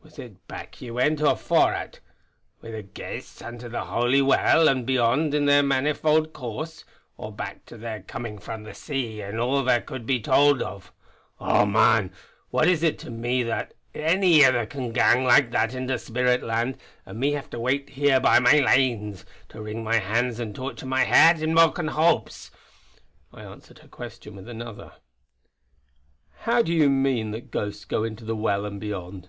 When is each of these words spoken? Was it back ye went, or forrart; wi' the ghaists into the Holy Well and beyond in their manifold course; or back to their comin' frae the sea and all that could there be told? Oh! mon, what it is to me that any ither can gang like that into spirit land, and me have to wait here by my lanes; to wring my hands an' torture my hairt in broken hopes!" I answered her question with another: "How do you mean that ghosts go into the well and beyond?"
Was 0.00 0.16
it 0.18 0.48
back 0.48 0.80
ye 0.80 0.90
went, 0.90 1.20
or 1.20 1.36
forrart; 1.36 2.00
wi' 2.62 2.70
the 2.70 2.82
ghaists 2.82 3.42
into 3.46 3.68
the 3.68 3.84
Holy 3.84 4.22
Well 4.22 4.66
and 4.66 4.86
beyond 4.86 5.34
in 5.34 5.44
their 5.44 5.62
manifold 5.62 6.32
course; 6.32 6.86
or 7.18 7.30
back 7.30 7.66
to 7.66 7.76
their 7.76 8.00
comin' 8.00 8.38
frae 8.38 8.62
the 8.62 8.72
sea 8.72 9.20
and 9.20 9.38
all 9.38 9.62
that 9.64 9.84
could 9.84 10.02
there 10.02 10.06
be 10.16 10.20
told? 10.22 10.62
Oh! 10.62 11.66
mon, 11.66 12.10
what 12.48 12.68
it 12.68 12.82
is 12.82 12.96
to 13.02 13.10
me 13.10 13.42
that 13.42 13.74
any 13.94 14.42
ither 14.44 14.64
can 14.64 14.92
gang 14.92 15.24
like 15.24 15.50
that 15.50 15.74
into 15.74 15.98
spirit 15.98 16.42
land, 16.42 16.78
and 17.04 17.20
me 17.20 17.32
have 17.32 17.50
to 17.50 17.60
wait 17.60 17.90
here 17.90 18.18
by 18.18 18.38
my 18.38 18.60
lanes; 18.60 19.26
to 19.50 19.60
wring 19.60 19.84
my 19.84 19.96
hands 19.98 20.40
an' 20.40 20.54
torture 20.54 20.86
my 20.86 21.04
hairt 21.04 21.42
in 21.42 21.54
broken 21.54 21.88
hopes!" 21.88 22.50
I 23.30 23.42
answered 23.42 23.80
her 23.80 23.88
question 23.88 24.36
with 24.36 24.48
another: 24.48 24.92
"How 26.38 26.62
do 26.62 26.72
you 26.72 26.88
mean 26.88 27.30
that 27.32 27.50
ghosts 27.50 27.84
go 27.84 28.04
into 28.04 28.24
the 28.24 28.34
well 28.36 28.64
and 28.64 28.80
beyond?" 28.80 29.28